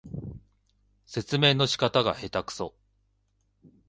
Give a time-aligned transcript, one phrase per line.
[1.05, 2.73] 説明の仕方がへたくそ